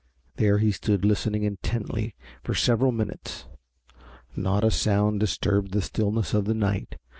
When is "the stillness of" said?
5.73-6.45